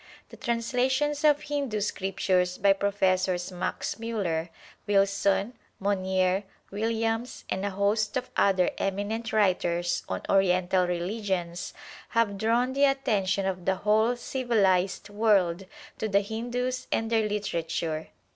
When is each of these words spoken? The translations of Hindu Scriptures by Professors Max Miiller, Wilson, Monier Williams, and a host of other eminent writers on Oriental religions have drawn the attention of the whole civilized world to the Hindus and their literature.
The 0.29 0.35
translations 0.37 1.23
of 1.23 1.41
Hindu 1.43 1.79
Scriptures 1.79 2.57
by 2.57 2.73
Professors 2.73 3.51
Max 3.51 3.97
Miiller, 3.99 4.49
Wilson, 4.87 5.53
Monier 5.79 6.43
Williams, 6.71 7.45
and 7.51 7.63
a 7.63 7.69
host 7.69 8.17
of 8.17 8.31
other 8.35 8.71
eminent 8.79 9.31
writers 9.31 10.01
on 10.09 10.21
Oriental 10.27 10.87
religions 10.87 11.75
have 12.17 12.39
drawn 12.39 12.73
the 12.73 12.85
attention 12.85 13.45
of 13.45 13.65
the 13.65 13.75
whole 13.75 14.15
civilized 14.15 15.09
world 15.09 15.67
to 15.99 16.09
the 16.09 16.21
Hindus 16.21 16.87
and 16.91 17.11
their 17.11 17.29
literature. 17.29 18.07